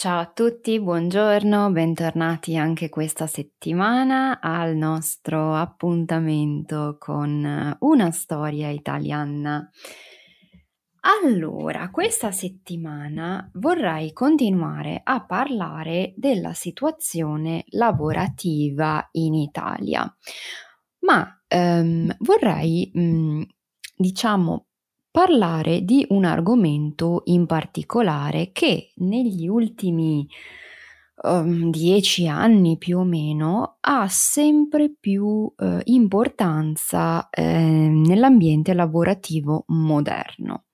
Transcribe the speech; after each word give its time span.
Ciao 0.00 0.18
a 0.18 0.32
tutti, 0.32 0.80
buongiorno, 0.80 1.70
bentornati 1.72 2.56
anche 2.56 2.88
questa 2.88 3.26
settimana 3.26 4.40
al 4.40 4.74
nostro 4.74 5.54
appuntamento 5.54 6.96
con 6.98 7.76
una 7.80 8.10
storia 8.10 8.70
italiana. 8.70 9.70
Allora, 11.00 11.90
questa 11.90 12.30
settimana 12.30 13.50
vorrei 13.56 14.14
continuare 14.14 15.02
a 15.04 15.22
parlare 15.22 16.14
della 16.16 16.54
situazione 16.54 17.64
lavorativa 17.72 19.06
in 19.12 19.34
Italia, 19.34 20.10
ma 21.00 21.42
ehm, 21.46 22.16
vorrei, 22.20 22.90
mh, 22.94 23.02
mm, 23.02 23.42
diciamo, 23.96 24.69
parlare 25.10 25.84
di 25.84 26.06
un 26.10 26.24
argomento 26.24 27.22
in 27.26 27.46
particolare 27.46 28.50
che 28.52 28.92
negli 28.96 29.48
ultimi 29.48 30.26
um, 31.22 31.70
dieci 31.70 32.28
anni 32.28 32.78
più 32.78 32.98
o 32.98 33.04
meno 33.04 33.76
ha 33.80 34.06
sempre 34.08 34.92
più 34.98 35.24
uh, 35.24 35.54
importanza 35.84 37.28
eh, 37.30 37.42
nell'ambiente 37.42 38.72
lavorativo 38.72 39.64
moderno. 39.68 40.64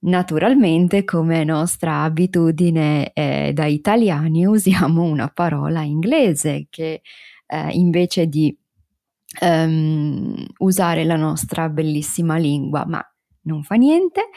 Naturalmente, 0.00 1.02
come 1.04 1.42
nostra 1.42 2.02
abitudine 2.02 3.12
eh, 3.12 3.52
da 3.52 3.66
italiani, 3.66 4.46
usiamo 4.46 5.02
una 5.02 5.28
parola 5.28 5.82
inglese 5.82 6.68
che 6.70 7.02
eh, 7.46 7.68
invece 7.72 8.28
di 8.28 8.56
um, 9.40 10.46
usare 10.58 11.04
la 11.04 11.16
nostra 11.16 11.68
bellissima 11.68 12.36
lingua, 12.36 12.84
ma 12.86 13.04
non 13.42 13.62
fa 13.62 13.74
niente. 13.76 14.30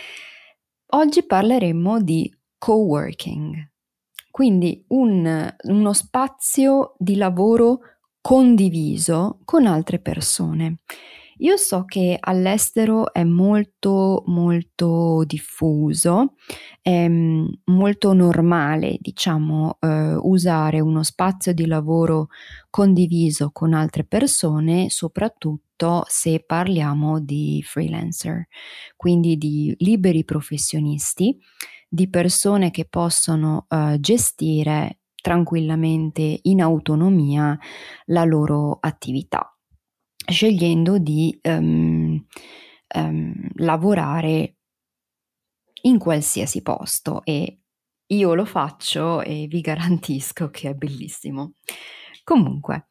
Oggi 0.94 1.25
parleremo 1.25 2.02
di 2.02 2.31
coworking, 2.57 3.71
quindi 4.30 4.83
un, 4.89 5.55
uno 5.63 5.94
spazio 5.94 6.94
di 6.97 7.16
lavoro 7.16 7.79
condiviso 8.22 9.39
con 9.45 9.66
altre 9.66 9.99
persone. 9.99 10.79
Io 11.41 11.57
so 11.57 11.85
che 11.85 12.17
all'estero 12.19 13.12
è 13.12 13.23
molto 13.23 14.23
molto 14.28 15.23
diffuso, 15.25 16.35
è 16.81 17.07
molto 17.07 18.13
normale, 18.13 18.97
diciamo, 19.00 19.78
eh, 19.79 20.13
usare 20.22 20.81
uno 20.81 21.01
spazio 21.01 21.51
di 21.53 21.66
lavoro 21.66 22.28
condiviso 22.69 23.50
con 23.51 23.73
altre 23.73 24.03
persone, 24.03 24.91
soprattutto 24.91 25.70
se 26.08 26.44
parliamo 26.46 27.19
di 27.19 27.64
freelancer, 27.66 28.47
quindi 28.96 29.38
di 29.38 29.75
liberi 29.80 30.24
professionisti, 30.24 31.38
di 31.88 32.09
persone 32.09 32.72
che 32.72 32.86
possono 32.86 33.66
eh, 33.69 33.97
gestire 34.00 35.00
tranquillamente 35.22 36.40
in 36.44 36.62
autonomia 36.62 37.58
la 38.06 38.24
loro 38.24 38.78
attività 38.80 39.56
scegliendo 40.25 40.97
di 40.97 41.38
um, 41.44 42.24
um, 42.96 43.34
lavorare 43.56 44.56
in 45.84 45.98
qualsiasi 45.98 46.62
posto 46.62 47.24
e 47.24 47.59
io 48.08 48.34
lo 48.34 48.46
faccio 48.46 49.22
e 49.22 49.48
vi 49.48 49.62
garantisco 49.62 50.50
che 50.50 50.69
è 50.69 50.74
bellissimo. 50.74 51.53
Comunque, 52.24 52.88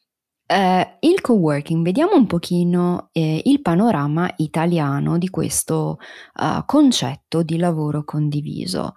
eh, 0.50 0.96
il 1.00 1.20
coworking, 1.20 1.84
vediamo 1.84 2.16
un 2.16 2.26
pochino 2.26 3.10
eh, 3.12 3.40
il 3.44 3.62
panorama 3.62 4.32
italiano 4.38 5.16
di 5.16 5.30
questo 5.30 5.98
uh, 6.34 6.64
concetto 6.66 7.44
di 7.44 7.56
lavoro 7.56 8.02
condiviso. 8.02 8.94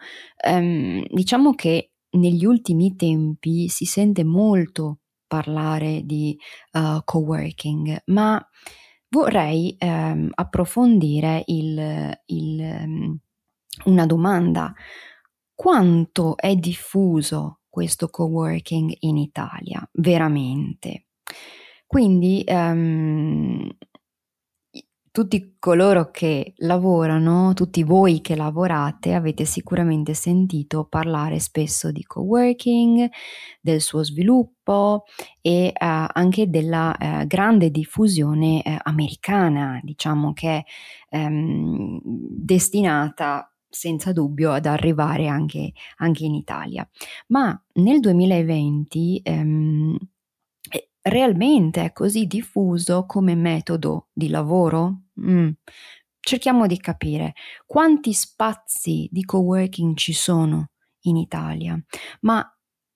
Um, 0.48 1.06
diciamo 1.08 1.54
che 1.54 1.92
negli 2.14 2.44
ultimi 2.44 2.96
tempi 2.96 3.68
si 3.68 3.86
sente 3.86 4.24
molto 4.24 5.02
parlare 5.28 6.02
di 6.06 6.36
uh, 6.72 7.04
coworking, 7.04 8.02
ma 8.06 8.44
vorrei 9.10 9.78
um, 9.80 10.30
approfondire 10.34 11.44
il, 11.46 12.20
il, 12.26 12.60
um, 12.60 13.20
una 13.86 14.06
domanda. 14.08 14.74
Quanto 15.54 16.36
è 16.36 16.56
diffuso 16.56 17.60
questo 17.70 18.10
coworking 18.10 18.92
in 19.02 19.18
Italia, 19.18 19.88
veramente? 19.94 21.03
Quindi 21.94 22.44
um, 22.48 23.70
tutti 25.12 25.58
coloro 25.60 26.10
che 26.10 26.56
lavorano, 26.58 27.54
tutti 27.54 27.84
voi 27.84 28.20
che 28.20 28.36
lavorate, 28.36 29.14
avete 29.14 29.46
sicuramente 29.46 30.16
sentito 30.16 30.86
parlare 30.86 31.38
spesso 31.38 31.92
di 31.92 32.02
coworking, 32.02 33.08
del 33.62 33.80
suo 33.80 34.04
sviluppo 34.04 35.04
e 35.40 35.68
uh, 35.68 36.08
anche 36.14 36.50
della 36.50 36.98
uh, 37.00 37.28
grande 37.28 37.70
diffusione 37.70 38.64
uh, 38.66 38.76
americana, 38.86 39.80
diciamo 39.84 40.34
che 40.34 40.66
è 41.10 41.26
um, 41.28 42.00
destinata 42.04 43.54
senza 43.70 44.12
dubbio 44.14 44.52
ad 44.52 44.66
arrivare 44.66 45.28
anche, 45.28 45.74
anche, 45.98 46.26
in 46.26 46.34
Italia. 46.34 46.90
Ma 47.28 47.56
nel 47.74 48.00
2020 48.00 49.22
um, 49.26 49.98
realmente 51.04 51.84
è 51.84 51.94
così 51.94 52.26
diffuso 52.26 53.06
come 53.06 53.36
metodo 53.36 54.08
di 54.12 54.30
lavoro? 54.30 55.04
Mm. 55.22 55.50
Cerchiamo 56.20 56.68
di 56.68 56.78
capire 56.78 57.34
quanti 57.66 58.14
spazi 58.14 59.10
di 59.12 59.24
coworking 59.26 59.96
ci 59.96 60.14
sono 60.14 60.70
in 61.02 61.18
Italia, 61.18 61.78
ma 62.22 62.46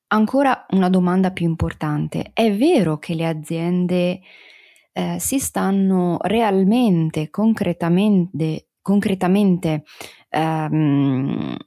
ancora 0.07 0.66
una 0.69 0.90
domanda 0.90 1.31
più 1.31 1.46
importante, 1.46 2.31
è 2.34 2.56
vero 2.56 2.97
che 2.97 3.13
le 3.16 3.28
aziende 3.28 4.22
eh, 4.94 5.19
si 5.19 5.40
stanno 5.40 6.17
realmente, 6.22 7.29
concretamente, 7.29 8.69
concretamente 8.81 9.84
ehm, 10.29 11.57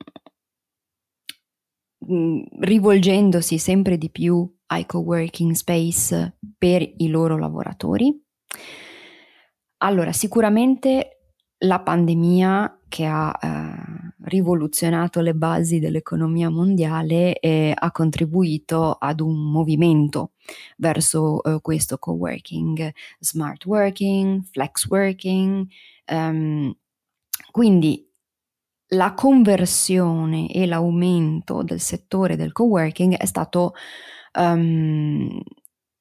mm, 2.10 2.42
rivolgendosi 2.60 3.58
sempre 3.58 3.98
di 3.98 4.10
più 4.10 4.50
ai 4.72 4.86
co-working 4.86 5.52
space 5.52 6.38
per 6.56 6.82
i 6.82 7.08
loro 7.08 7.36
lavoratori? 7.36 8.14
Allora, 9.78 10.12
sicuramente 10.12 11.20
la 11.58 11.80
pandemia 11.80 12.80
che 12.88 13.04
ha 13.04 13.38
eh, 13.40 14.14
rivoluzionato 14.24 15.20
le 15.20 15.34
basi 15.34 15.78
dell'economia 15.78 16.48
mondiale 16.50 17.38
eh, 17.38 17.72
ha 17.74 17.90
contribuito 17.90 18.92
ad 18.92 19.20
un 19.20 19.50
movimento 19.50 20.32
verso 20.76 21.42
eh, 21.42 21.60
questo 21.60 21.98
co-working, 21.98 22.92
smart 23.18 23.64
working, 23.66 24.42
flex 24.50 24.86
working. 24.88 25.66
Um, 26.10 26.74
quindi 27.50 28.08
la 28.92 29.14
conversione 29.14 30.50
e 30.50 30.66
l'aumento 30.66 31.62
del 31.62 31.80
settore 31.80 32.36
del 32.36 32.52
co-working 32.52 33.16
è 33.16 33.26
stato 33.26 33.74
um, 34.38 35.40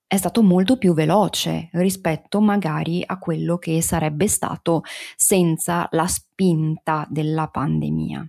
è 0.08 0.18
stato 0.18 0.42
molto 0.42 0.78
più 0.78 0.96
veloce 0.96 1.70
rispetto 1.74 2.42
magari 2.42 3.04
a 3.06 3.20
quello 3.20 3.58
che 3.60 3.80
sarebbe 3.84 4.28
stato 4.28 4.82
senza 5.16 5.88
la 5.92 6.08
spinta 6.08 7.06
della 7.10 7.48
pandemia. 7.48 8.28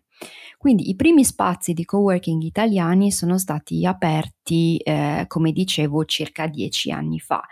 Quindi 0.59 0.91
i 0.91 0.95
primi 0.95 1.25
spazi 1.25 1.73
di 1.73 1.87
coworking 1.87 2.43
italiani 2.43 3.11
sono 3.11 3.39
stati 3.39 3.87
aperti, 3.87 4.77
eh, 4.77 5.25
come 5.27 5.53
dicevo, 5.53 6.05
circa 6.05 6.47
dieci 6.47 6.91
anni 6.91 7.19
fa, 7.19 7.43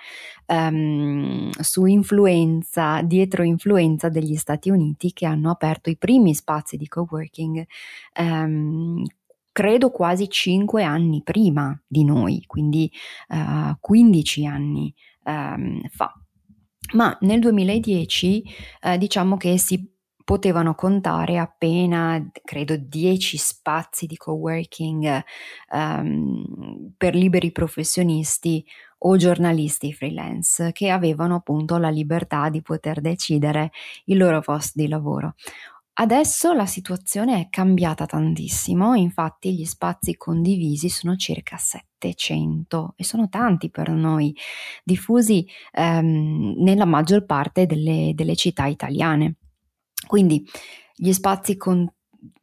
um, 0.48 1.48
su 1.58 1.86
influenza, 1.86 3.00
dietro 3.00 3.42
influenza 3.42 4.10
degli 4.10 4.36
Stati 4.36 4.68
Uniti 4.68 5.14
che 5.14 5.24
hanno 5.24 5.50
aperto 5.50 5.88
i 5.88 5.96
primi 5.96 6.34
spazi 6.34 6.76
di 6.76 6.86
coworking 6.86 7.64
um, 8.20 9.02
credo 9.58 9.90
quasi 9.90 10.30
cinque 10.30 10.84
anni 10.84 11.20
prima 11.24 11.76
di 11.84 12.04
noi, 12.04 12.44
quindi 12.46 12.88
uh, 13.30 13.76
15 13.80 14.46
anni 14.46 14.94
um, 15.24 15.80
fa. 15.90 16.14
Ma 16.92 17.18
nel 17.22 17.40
2010 17.40 18.44
eh, 18.82 18.98
diciamo 18.98 19.36
che 19.36 19.58
si 19.58 19.84
potevano 20.22 20.76
contare 20.76 21.38
appena, 21.38 22.24
credo, 22.44 22.76
10 22.76 23.36
spazi 23.36 24.06
di 24.06 24.16
coworking 24.16 25.24
um, 25.72 26.92
per 26.96 27.16
liberi 27.16 27.50
professionisti 27.50 28.64
o 28.98 29.16
giornalisti 29.16 29.92
freelance 29.92 30.70
che 30.70 30.90
avevano 30.90 31.34
appunto 31.34 31.78
la 31.78 31.90
libertà 31.90 32.48
di 32.48 32.62
poter 32.62 33.00
decidere 33.00 33.70
il 34.04 34.18
loro 34.18 34.40
posto 34.40 34.80
di 34.80 34.86
lavoro. 34.86 35.34
Adesso 36.00 36.52
la 36.52 36.66
situazione 36.66 37.40
è 37.40 37.48
cambiata 37.50 38.06
tantissimo, 38.06 38.94
infatti 38.94 39.52
gli 39.52 39.64
spazi 39.64 40.16
condivisi 40.16 40.88
sono 40.88 41.16
circa 41.16 41.56
700 41.56 42.94
e 42.96 43.02
sono 43.02 43.28
tanti 43.28 43.68
per 43.68 43.90
noi, 43.90 44.32
diffusi 44.84 45.44
ehm, 45.72 46.54
nella 46.58 46.84
maggior 46.84 47.24
parte 47.24 47.66
delle, 47.66 48.12
delle 48.14 48.36
città 48.36 48.66
italiane. 48.66 49.38
Quindi 50.06 50.46
gli 50.94 51.10
spazi 51.10 51.56
con- 51.56 51.92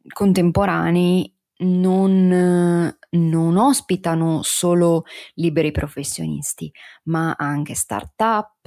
contemporanei 0.06 1.34
non, 1.60 2.94
non, 3.16 3.56
ospitano 3.56 4.42
solo 4.42 5.04
liberi 5.34 5.72
professionisti, 5.72 6.70
ma 7.04 7.34
anche 7.36 7.74
start-up, 7.74 8.66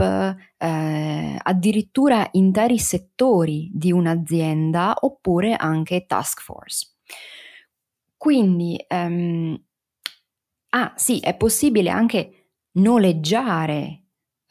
eh, 0.58 1.40
addirittura 1.42 2.28
interi 2.34 2.78
settori 2.80 3.70
di 3.74 3.92
un'azienda 3.92 4.96
oppure 5.02 5.56
anche 5.56 6.06
task 6.06 6.42
force. 6.42 6.94
Quindi, 8.18 8.84
ehm, 8.88 9.58
ah 10.70 10.94
sì, 10.96 11.20
è 11.20 11.36
possibile 11.36 11.90
anche 11.90 12.52
noleggiare, 12.74 14.04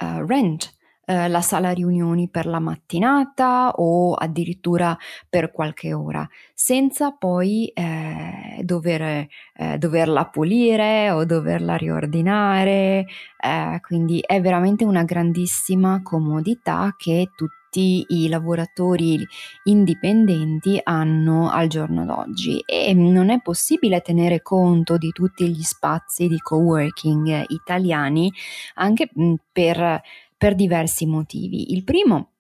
uh, 0.03 0.25
rent 0.27 0.75
eh, 1.09 1.27
la 1.29 1.41
sala 1.41 1.71
riunioni 1.71 2.29
per 2.29 2.45
la 2.45 2.59
mattinata 2.59 3.71
o 3.77 4.13
addirittura 4.13 4.95
per 5.27 5.51
qualche 5.51 5.95
ora, 5.95 6.29
senza 6.53 7.13
poi 7.13 7.69
eh, 7.69 8.61
dover, 8.63 9.27
eh, 9.55 9.79
doverla 9.79 10.27
pulire 10.27 11.11
o 11.11 11.25
doverla 11.25 11.77
riordinare. 11.77 13.07
Eh, 13.41 13.81
quindi 13.81 14.21
è 14.21 14.41
veramente 14.43 14.85
una 14.85 15.05
grandissima 15.05 16.03
comodità 16.03 16.95
che 16.99 17.31
tutti 17.35 18.05
i 18.09 18.29
lavoratori 18.29 19.27
indipendenti 19.65 20.81
hanno 20.83 21.51
al 21.51 21.69
giorno 21.69 22.05
d'oggi 22.05 22.63
e 22.67 22.93
non 22.95 23.31
è 23.31 23.41
possibile 23.41 24.01
tenere 24.01 24.43
conto 24.43 24.97
di 24.97 25.11
tutti 25.13 25.49
gli 25.49 25.63
spazi 25.63 26.29
di 26.29 26.39
coworking 26.39 27.45
italiani 27.49 28.33
anche 28.75 29.11
per 29.53 30.01
per 30.39 30.55
diversi 30.55 31.05
motivi. 31.05 31.73
Il 31.73 31.85
primo 31.85 32.35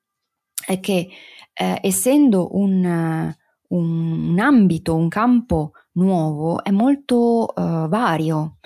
è 0.64 0.80
che 0.80 1.08
eh, 1.52 1.78
essendo 1.82 2.56
un, 2.56 3.34
un, 3.68 4.38
ambito, 4.38 4.94
un 4.94 5.08
campo 5.08 5.72
nuovo, 5.92 6.62
è 6.62 6.70
molto 6.70 7.52
uh, 7.54 7.88
vario, 7.88 8.58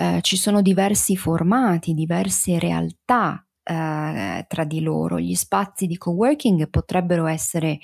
uh, 0.00 0.20
ci 0.20 0.36
sono 0.36 0.60
diversi 0.60 1.16
formati, 1.16 1.94
diverse 1.94 2.58
realtà 2.58 3.42
uh, 3.42 4.44
tra 4.46 4.64
di 4.64 4.80
loro. 4.80 5.18
Gli 5.18 5.34
spazi 5.34 5.86
di 5.86 5.96
coworking 5.96 6.68
potrebbero 6.68 7.26
essere 7.26 7.78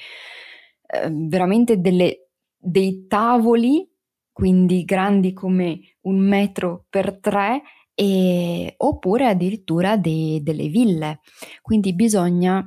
veramente 1.09 1.81
delle, 1.81 2.31
dei 2.57 3.07
tavoli, 3.07 3.89
quindi 4.33 4.85
grandi 4.85 5.33
come 5.33 5.79
un 6.03 6.19
metro 6.19 6.85
per 6.91 7.21
tre, 7.21 7.63
e, 8.01 8.75
oppure 8.79 9.27
addirittura 9.27 9.99
de, 9.99 10.41
delle 10.43 10.69
ville. 10.69 11.21
Quindi 11.61 11.93
bisogna 11.95 12.59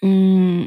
mh, 0.00 0.08
mm, 0.08 0.64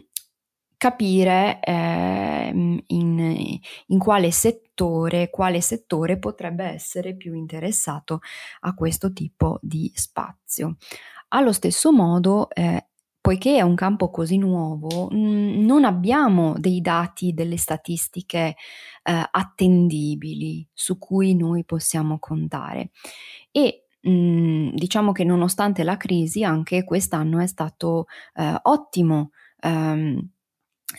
capire 0.77 1.59
eh, 1.59 2.51
in, 2.87 3.59
in, 3.87 3.99
quale 3.99 4.29
settore, 4.29 5.31
quale 5.31 5.59
settore 5.61 6.19
potrebbe 6.19 6.65
essere 6.65 7.15
più 7.15 7.33
interessato 7.33 8.19
a 8.59 8.75
questo 8.75 9.11
tipo 9.11 9.57
di 9.63 9.91
spazio. 9.95 10.75
Allo 11.29 11.51
stesso 11.51 11.91
modo, 11.91 12.49
eh, 12.51 12.89
poiché 13.23 13.55
è 13.55 13.61
un 13.61 13.73
campo 13.73 14.09
così 14.09 14.37
nuovo, 14.37 15.07
mh, 15.09 15.63
non 15.63 15.85
abbiamo 15.85 16.55
dei 16.59 16.81
dati, 16.81 17.33
delle 17.33 17.55
statistiche 17.55 18.55
eh, 19.01 19.27
attendibili 19.31 20.67
su 20.73 20.97
cui 20.97 21.33
noi 21.33 21.63
possiamo 21.63 22.19
contare. 22.19 22.91
E 23.49 23.85
mh, 24.01 24.11
mhmm, 24.11 24.73
diciamo 24.75 25.13
che 25.13 25.23
nonostante 25.23 25.83
la 25.83 25.95
crisi 25.95 26.43
anche 26.43 26.83
quest'anno 26.83 27.39
è 27.39 27.47
stato 27.47 28.07
eh, 28.35 28.59
ottimo 28.63 29.31
ehm, 29.61 30.29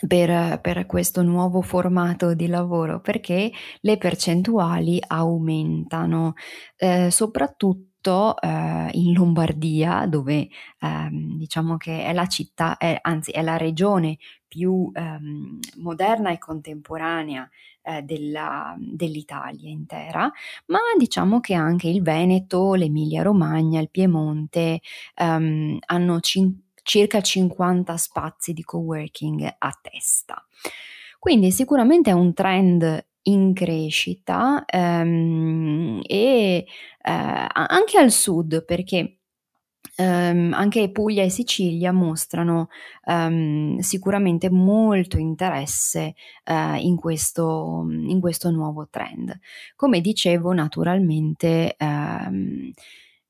per, 0.07 0.59
per, 0.61 0.85
questo 0.87 1.21
nuovo 1.21 1.61
formato 1.61 2.33
di 2.33 2.47
lavoro 2.47 3.01
perché 3.01 3.51
le 3.81 3.97
percentuali 3.97 4.99
aumentano, 5.05 6.33
eh, 6.77 7.11
soprattutto 7.11 7.93
eh, 8.11 8.89
in 8.91 9.13
Lombardia, 9.13 10.05
dove 10.05 10.47
ehm, 10.79 11.37
diciamo 11.37 11.77
che 11.77 12.05
è 12.05 12.13
la 12.13 12.27
città, 12.27 12.77
è, 12.77 12.97
anzi 13.01 13.31
è 13.31 13.41
la 13.41 13.57
regione 13.57 14.17
più 14.47 14.91
ehm, 14.93 15.59
moderna 15.77 16.31
e 16.31 16.37
contemporanea 16.37 17.49
eh, 17.81 18.01
della, 18.03 18.75
dell'Italia 18.77 19.69
intera, 19.69 20.31
ma 20.67 20.79
diciamo 20.97 21.39
che 21.39 21.53
anche 21.53 21.87
il 21.87 22.01
Veneto, 22.01 22.73
l'Emilia 22.75 23.21
Romagna, 23.21 23.79
il 23.79 23.89
Piemonte 23.89 24.81
ehm, 25.15 25.79
hanno 25.85 26.19
cin- 26.19 26.61
circa 26.83 27.21
50 27.21 27.97
spazi 27.97 28.53
di 28.53 28.63
coworking 28.63 29.55
a 29.57 29.79
testa. 29.81 30.45
Quindi 31.19 31.51
sicuramente 31.51 32.11
è 32.11 32.13
un 32.13 32.33
trend 32.33 33.05
in 33.27 33.53
crescita 33.53 34.63
ehm, 34.65 36.01
e 36.05 36.65
eh, 36.65 36.65
anche 37.01 37.97
al 37.97 38.11
sud 38.11 38.63
perché 38.65 39.17
Um, 39.97 40.51
anche 40.51 40.91
Puglia 40.91 41.23
e 41.23 41.29
Sicilia 41.29 41.93
mostrano 41.93 42.67
um, 43.05 43.77
sicuramente 43.79 44.49
molto 44.49 45.17
interesse 45.17 46.15
uh, 46.47 46.75
in, 46.75 46.97
questo, 46.97 47.85
in, 47.87 48.19
questo, 48.19 48.51
nuovo 48.51 48.89
trend. 48.89 49.39
Come 49.77 50.01
dicevo, 50.01 50.51
naturalmente 50.51 51.77
um, 51.79 52.73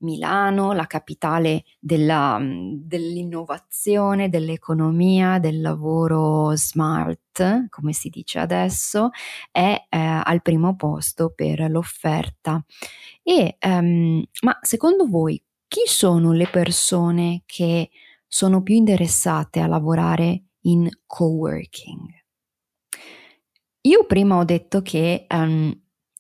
Milano, 0.05 0.71
la 0.71 0.88
capitale 0.88 1.65
della, 1.77 2.39
dell'innovazione, 2.41 4.29
dell'economia, 4.29 5.39
del 5.39 5.59
lavoro 5.59 6.55
smart, 6.55 7.67
come 7.67 7.91
si 7.91 8.07
dice 8.07 8.39
adesso, 8.39 9.09
è 9.51 9.88
eh, 9.89 9.97
al 9.97 10.41
primo 10.41 10.77
posto 10.77 11.33
per 11.35 11.69
l'offerta. 11.69 12.63
E, 13.21 13.57
ma 13.59 14.59
secondo 14.62 15.05
voi 15.07 15.43
chi 15.67 15.81
sono 15.85 16.31
le 16.31 16.47
persone 16.47 17.43
che 17.45 17.89
sono 18.27 18.62
più 18.63 18.75
interessate 18.75 19.59
a 19.59 19.67
lavorare 19.67 20.43
in 20.62 20.88
coworking? 21.05 22.24
Io 23.81 24.05
prima 24.05 24.38
ho 24.38 24.43
detto 24.43 24.81
che 24.81 25.27
um, 25.29 25.75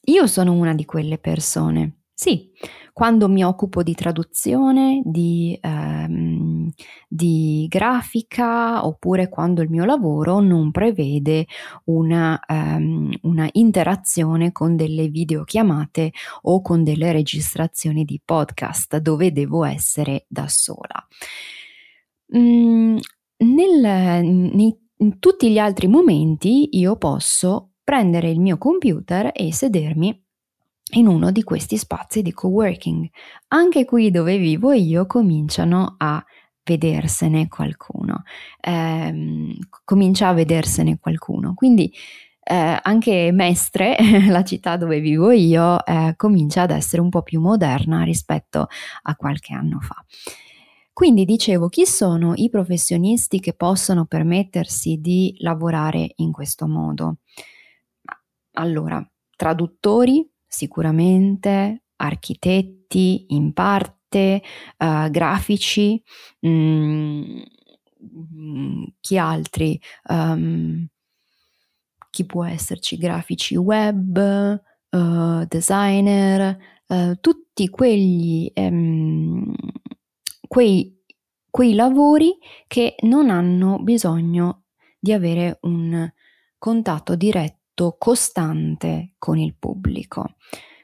io 0.07 0.27
sono 0.27 0.53
una 0.53 0.73
di 0.75 0.85
quelle 0.85 1.17
persone. 1.17 2.04
Sì, 2.17 2.49
quando 2.93 3.27
mi 3.27 3.43
occupo 3.43 3.83
di 3.83 3.93
traduzione, 3.93 5.01
di, 5.03 5.57
ehm, 5.61 6.71
di, 7.09 7.65
grafica 7.67 8.85
oppure 8.85 9.27
quando 9.27 9.61
il 9.61 9.69
mio 9.69 9.83
lavoro 9.83 10.39
non 10.39 10.71
prevede 10.71 11.45
una, 11.85 12.39
ehm, 12.39 13.11
una, 13.23 13.49
interazione 13.51 14.53
con 14.53 14.77
delle 14.77 15.09
videochiamate 15.09 16.11
o 16.43 16.61
con 16.61 16.85
delle 16.85 17.11
registrazioni 17.11 18.05
di 18.05 18.21
podcast 18.23 18.97
dove 18.99 19.33
devo 19.33 19.65
essere 19.65 20.25
da 20.29 20.47
sola. 20.47 21.05
Mm, 22.37 22.97
nel, 23.39 24.23
nei, 24.23 24.73
in 24.99 25.19
tutti 25.19 25.51
gli 25.51 25.57
altri 25.57 25.87
momenti 25.87 26.77
io 26.77 26.95
posso 26.95 27.71
prendere 27.83 28.29
il 28.29 28.39
mio 28.39 28.57
computer 28.57 29.31
e 29.33 29.53
sedermi 29.53 30.24
in 30.93 31.07
uno 31.07 31.31
di 31.31 31.43
questi 31.43 31.77
spazi 31.77 32.21
di 32.21 32.31
coworking. 32.31 33.09
Anche 33.49 33.85
qui 33.85 34.11
dove 34.11 34.37
vivo 34.37 34.71
io 34.71 35.05
cominciano 35.05 35.95
a 35.97 36.23
vedersene 36.63 37.47
qualcuno, 37.47 38.23
ehm, 38.61 39.55
comincia 39.83 40.29
a 40.29 40.33
vedersene 40.33 40.97
qualcuno. 40.99 41.53
Quindi 41.53 41.91
eh, 42.47 42.79
anche 42.81 43.31
Mestre, 43.31 43.97
la 44.29 44.43
città 44.43 44.77
dove 44.77 44.99
vivo 44.99 45.31
io, 45.31 45.83
eh, 45.85 46.13
comincia 46.15 46.63
ad 46.63 46.71
essere 46.71 47.01
un 47.01 47.09
po' 47.09 47.23
più 47.23 47.39
moderna 47.41 48.03
rispetto 48.03 48.67
a 49.03 49.15
qualche 49.15 49.53
anno 49.53 49.79
fa. 49.79 50.03
Quindi 50.93 51.25
dicevo, 51.25 51.67
chi 51.67 51.85
sono 51.85 52.33
i 52.35 52.49
professionisti 52.49 53.39
che 53.39 53.53
possono 53.53 54.05
permettersi 54.05 54.99
di 55.01 55.35
lavorare 55.39 56.13
in 56.17 56.31
questo 56.31 56.67
modo? 56.67 57.17
Allora, 58.53 59.05
traduttori 59.35 60.25
sicuramente, 60.55 61.83
architetti 61.97 63.25
in 63.29 63.51
parte, 63.51 64.41
uh, 64.77 65.09
grafici, 65.09 66.01
mh, 66.39 67.41
mm, 68.07 68.83
chi 69.01 69.17
altri? 69.17 69.79
Um, 70.07 70.87
chi 72.09 72.25
può 72.25 72.45
esserci? 72.45 72.95
Grafici 72.95 73.57
web, 73.57 74.61
uh, 74.91 75.45
designer, 75.45 76.57
uh, 76.87 77.15
tutti 77.19 77.67
quegli, 77.67 78.49
um, 78.55 79.53
quei, 80.47 81.03
quei 81.49 81.73
lavori 81.73 82.37
che 82.67 82.95
non 83.01 83.29
hanno 83.29 83.83
bisogno 83.83 84.63
di 84.97 85.11
avere 85.11 85.59
un 85.63 86.09
contatto 86.57 87.15
diretto, 87.15 87.64
costante 87.97 89.13
con 89.17 89.37
il 89.37 89.55
pubblico. 89.57 90.35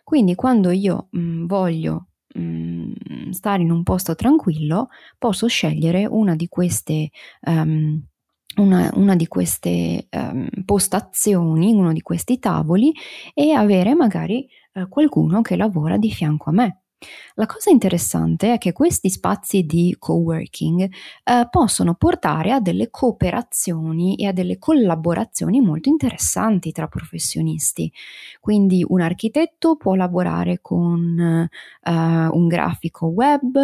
Quindi 0.04 0.36
quando 0.36 0.72
io 0.72 1.08
mh, 1.12 1.20
mm, 1.20 1.46
voglio 1.46 2.08
mh, 2.34 2.42
mm, 2.42 3.30
stare 3.32 3.64
in 3.64 3.72
un 3.72 3.84
posto 3.84 4.16
tranquillo, 4.16 4.90
posso 5.18 5.48
scegliere 5.48 6.06
una 6.06 6.36
di 6.36 6.48
queste 6.48 7.10
um, 7.42 8.02
una, 8.58 8.92
una, 8.96 9.16
di 9.16 9.28
queste 9.28 10.08
um, 10.12 10.46
postazioni, 10.66 11.72
uno 11.74 11.94
di 11.94 12.02
questi 12.02 12.38
tavoli 12.38 12.92
e 13.34 13.54
avere 13.54 13.96
magari 13.96 14.46
uh, 14.74 14.90
qualcuno 14.90 15.42
che 15.42 15.56
lavora 15.56 15.98
di 15.98 16.12
fianco 16.12 16.50
a 16.50 16.54
me. 16.54 16.81
La 17.36 17.46
cosa 17.48 17.72
interessante 17.72 18.54
è 18.54 18.58
che 18.58 18.74
questi 18.74 19.10
spazi 19.10 19.64
di 19.64 19.96
coworking 19.98 20.82
eh, 21.24 21.48
possono 21.50 21.96
portare 21.96 22.52
a 22.52 22.60
delle 22.60 22.90
cooperazioni 22.92 24.16
e 24.16 24.28
a 24.28 24.32
delle 24.32 24.60
collaborazioni 24.60 25.62
molto 25.62 25.90
interessanti 25.90 26.72
tra 26.72 26.88
professionisti. 26.88 27.92
Quindi 28.40 28.86
un 28.88 29.02
architetto 29.02 29.78
può 29.78 29.96
lavorare 29.96 30.60
con 30.62 31.20
eh, 31.20 31.50
un 31.92 32.48
grafico 32.48 33.08
web 33.08 33.58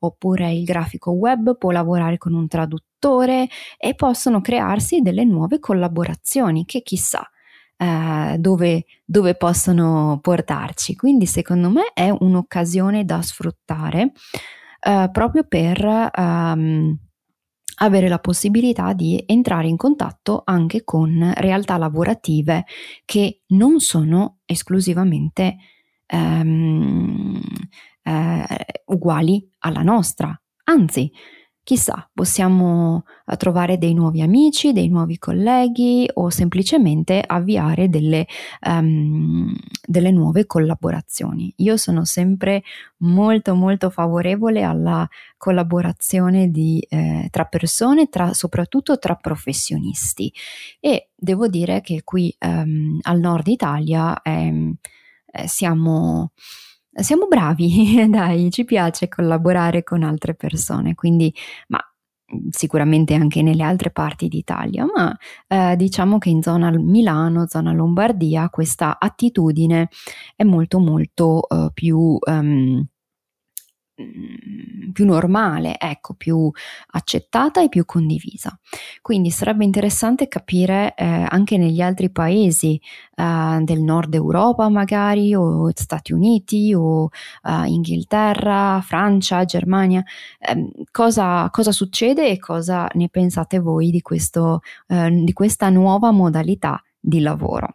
oppure 0.00 0.52
il 0.52 0.64
grafico 0.64 1.10
web 1.12 1.56
può 1.56 1.70
lavorare 1.70 2.18
con 2.18 2.34
un 2.34 2.46
traduttore 2.46 3.48
e 3.78 3.94
possono 3.94 4.40
crearsi 4.40 5.00
delle 5.00 5.24
nuove 5.24 5.58
collaborazioni 5.58 6.64
che 6.64 6.82
chissà 6.82 7.28
eh, 7.76 8.36
dove, 8.38 8.84
dove, 9.04 9.34
possono 9.34 10.18
portarci. 10.20 10.94
Quindi 10.94 11.26
secondo 11.26 11.70
me 11.70 11.92
è 11.92 12.10
un'occasione 12.10 13.04
da 13.04 13.20
sfruttare 13.22 14.12
eh, 14.80 15.08
proprio 15.10 15.44
per 15.48 16.10
um, 16.16 16.98
avere 17.76 18.08
la 18.08 18.18
possibilità 18.18 18.92
di 18.92 19.22
entrare 19.26 19.66
in 19.66 19.76
contatto 19.76 20.42
anche 20.44 20.84
con 20.84 21.32
realtà 21.36 21.76
lavorative 21.76 22.64
che 23.04 23.42
non 23.48 23.80
sono 23.80 24.38
esclusivamente 24.44 25.56
um, 26.12 27.40
eh, 28.02 28.64
uguali 28.86 29.50
alla 29.60 29.82
nostra. 29.82 30.38
Anzi, 30.64 31.10
Chissà, 31.64 32.10
possiamo 32.12 33.04
eh, 33.26 33.36
trovare 33.38 33.78
dei 33.78 33.94
nuovi 33.94 34.20
amici, 34.20 34.74
dei 34.74 34.88
nuovi 34.88 35.16
colleghi 35.16 36.06
o 36.12 36.28
semplicemente 36.28 37.24
avviare 37.26 37.88
delle, 37.88 38.26
um, 38.66 39.50
delle 39.82 40.10
nuove 40.10 40.44
collaborazioni. 40.44 41.54
Io 41.56 41.78
sono 41.78 42.04
sempre 42.04 42.62
molto 42.98 43.54
molto 43.54 43.88
favorevole 43.88 44.62
alla 44.62 45.08
collaborazione 45.38 46.50
di, 46.50 46.86
eh, 46.86 47.28
tra 47.30 47.46
persone, 47.46 48.10
tra, 48.10 48.34
soprattutto 48.34 48.98
tra 48.98 49.14
professionisti 49.14 50.30
e 50.80 51.12
devo 51.16 51.48
dire 51.48 51.80
che 51.80 52.02
qui 52.04 52.36
um, 52.40 52.98
al 53.00 53.20
nord 53.20 53.46
Italia 53.46 54.20
eh, 54.20 54.76
siamo 55.46 56.32
siamo 56.96 57.26
bravi, 57.26 58.06
dai, 58.10 58.50
ci 58.50 58.64
piace 58.64 59.08
collaborare 59.08 59.82
con 59.82 60.02
altre 60.02 60.34
persone, 60.34 60.94
quindi, 60.94 61.32
ma 61.68 61.80
sicuramente 62.50 63.14
anche 63.14 63.42
nelle 63.42 63.62
altre 63.62 63.90
parti 63.90 64.28
d'Italia, 64.28 64.86
ma 64.92 65.16
eh, 65.46 65.76
diciamo 65.76 66.18
che 66.18 66.30
in 66.30 66.42
zona 66.42 66.70
Milano, 66.70 67.46
zona 67.46 67.72
Lombardia, 67.72 68.48
questa 68.50 68.98
attitudine 68.98 69.88
è 70.34 70.44
molto 70.44 70.78
molto 70.78 71.46
eh, 71.48 71.70
più 71.72 72.18
um, 72.20 72.84
più 74.92 75.04
normale, 75.04 75.76
ecco, 75.78 76.14
più 76.14 76.50
accettata 76.90 77.62
e 77.62 77.68
più 77.68 77.84
condivisa. 77.84 78.58
Quindi 79.00 79.30
sarebbe 79.30 79.64
interessante 79.64 80.28
capire 80.28 80.94
eh, 80.96 81.26
anche 81.28 81.58
negli 81.58 81.80
altri 81.80 82.10
paesi 82.10 82.80
eh, 83.14 83.58
del 83.62 83.80
nord 83.80 84.14
Europa 84.14 84.68
magari 84.68 85.34
o 85.34 85.70
Stati 85.74 86.12
Uniti 86.12 86.72
o 86.74 87.08
eh, 87.42 87.66
Inghilterra, 87.66 88.80
Francia, 88.82 89.44
Germania, 89.44 90.02
ehm, 90.38 90.70
cosa, 90.90 91.48
cosa, 91.50 91.72
succede 91.72 92.28
e 92.28 92.38
cosa 92.38 92.88
ne 92.94 93.08
pensate 93.08 93.58
voi 93.58 93.90
di, 93.90 94.00
questo, 94.00 94.60
eh, 94.88 95.10
di 95.10 95.32
questa 95.32 95.68
nuova 95.70 96.10
modalità 96.10 96.82
di 96.98 97.20
lavoro. 97.20 97.73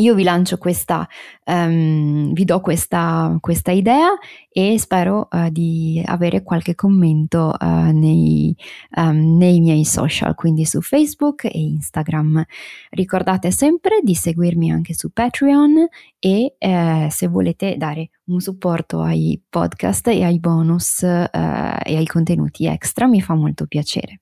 Io 0.00 0.14
vi 0.14 0.22
lancio 0.22 0.58
questa, 0.58 1.08
um, 1.46 2.32
vi 2.32 2.44
do 2.44 2.60
questa, 2.60 3.36
questa, 3.40 3.72
idea 3.72 4.10
e 4.48 4.78
spero 4.78 5.26
uh, 5.28 5.50
di 5.50 6.00
avere 6.04 6.44
qualche 6.44 6.76
commento 6.76 7.52
uh, 7.58 7.90
nei, 7.90 8.56
um, 8.94 9.36
nei, 9.36 9.58
miei 9.60 9.84
social, 9.84 10.36
quindi 10.36 10.64
su 10.66 10.80
Facebook 10.82 11.46
e 11.46 11.58
Instagram. 11.58 12.44
Ricordate 12.90 13.50
sempre 13.50 13.98
di 14.04 14.14
seguirmi 14.14 14.70
anche 14.70 14.94
su 14.94 15.10
Patreon 15.10 15.88
e 16.20 16.54
eh, 16.58 17.08
se 17.10 17.26
volete 17.26 17.76
dare 17.76 18.10
un 18.26 18.40
supporto 18.40 19.00
ai 19.00 19.40
podcast 19.48 20.06
e 20.08 20.22
ai 20.22 20.38
bonus 20.38 21.02
eh, 21.02 21.28
e 21.32 21.96
ai 21.96 22.06
contenuti 22.06 22.66
extra 22.66 23.06
mi 23.06 23.20
fa 23.20 23.34
molto 23.34 23.66
piacere. 23.66 24.20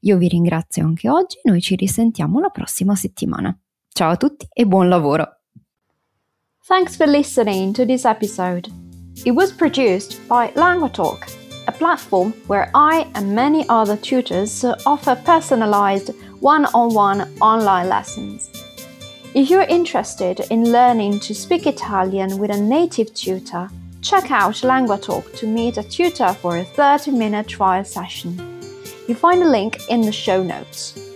Io 0.00 0.16
vi 0.16 0.28
ringrazio 0.28 0.84
anche 0.86 1.10
oggi, 1.10 1.38
noi 1.44 1.60
ci 1.60 1.76
risentiamo 1.76 2.40
la 2.40 2.48
prossima 2.48 2.94
settimana. 2.94 3.54
Ciao 3.94 4.12
a 4.12 4.16
tutti 4.16 4.48
e 4.54 4.64
buon 4.64 4.88
lavoro! 4.88 5.26
Thanks 6.66 6.96
for 6.96 7.06
listening 7.06 7.74
to 7.74 7.84
this 7.84 8.06
episode. 8.06 8.70
It 9.26 9.32
was 9.32 9.52
produced 9.52 10.26
by 10.26 10.48
LanguaTalk, 10.54 11.30
a 11.68 11.72
platform 11.72 12.32
where 12.46 12.70
I 12.74 13.06
and 13.14 13.34
many 13.34 13.66
other 13.68 13.98
tutors 13.98 14.64
offer 14.86 15.14
personalized 15.14 16.10
one 16.40 16.64
on 16.72 16.94
one 16.94 17.28
online 17.42 17.90
lessons. 17.90 18.48
If 19.34 19.50
you're 19.50 19.68
interested 19.68 20.40
in 20.48 20.72
learning 20.72 21.20
to 21.20 21.34
speak 21.34 21.66
Italian 21.66 22.38
with 22.38 22.50
a 22.50 22.56
native 22.56 23.12
tutor, 23.12 23.68
check 24.00 24.30
out 24.30 24.62
LanguaTalk 24.62 25.36
to 25.36 25.46
meet 25.46 25.76
a 25.76 25.82
tutor 25.82 26.32
for 26.32 26.56
a 26.56 26.64
30 26.64 27.10
minute 27.10 27.46
trial 27.46 27.84
session. 27.84 28.38
You 29.06 29.14
find 29.14 29.42
a 29.42 29.50
link 29.50 29.86
in 29.90 30.00
the 30.00 30.12
show 30.12 30.42
notes. 30.42 31.11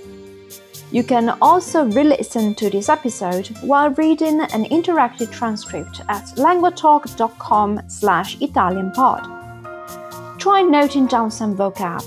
You 0.92 1.02
can 1.02 1.30
also 1.42 1.84
re-listen 1.84 2.54
to 2.54 2.70
this 2.70 2.88
episode 2.88 3.48
while 3.60 3.90
reading 3.90 4.40
an 4.40 4.64
interactive 4.66 5.32
transcript 5.32 6.00
at 6.08 6.24
languatalk.com 6.36 7.80
slash 7.88 8.38
italianpod. 8.38 10.38
Try 10.38 10.62
noting 10.62 11.06
down 11.06 11.30
some 11.30 11.56
vocab, 11.56 12.04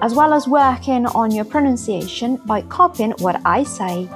as 0.00 0.14
well 0.14 0.32
as 0.32 0.46
working 0.46 1.06
on 1.06 1.32
your 1.32 1.44
pronunciation 1.44 2.36
by 2.46 2.62
copying 2.62 3.12
what 3.18 3.40
I 3.44 3.64
say. 3.64 4.08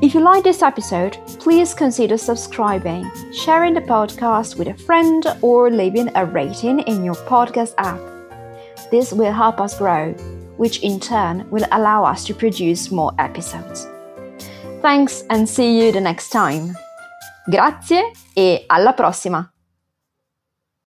If 0.00 0.14
you 0.14 0.20
like 0.20 0.44
this 0.44 0.62
episode, 0.62 1.18
please 1.40 1.74
consider 1.74 2.16
subscribing, 2.16 3.10
sharing 3.32 3.74
the 3.74 3.82
podcast 3.82 4.56
with 4.56 4.68
a 4.68 4.74
friend, 4.74 5.26
or 5.42 5.70
leaving 5.70 6.10
a 6.14 6.24
rating 6.24 6.80
in 6.80 7.04
your 7.04 7.16
podcast 7.26 7.74
app. 7.76 8.00
This 8.90 9.12
will 9.12 9.32
help 9.32 9.60
us 9.60 9.76
grow 9.76 10.14
which 10.58 10.82
in 10.82 11.00
turn 11.00 11.46
will 11.50 11.66
allow 11.72 12.04
us 12.04 12.24
to 12.26 12.34
produce 12.34 12.90
more 12.90 13.12
episodes. 13.18 13.88
Thanks 14.82 15.24
and 15.30 15.48
see 15.48 15.78
you 15.80 15.90
the 15.90 16.00
next 16.00 16.30
time. 16.30 16.74
Grazie 17.46 18.12
e 18.34 18.64
alla 18.66 18.92
prossima! 18.92 19.50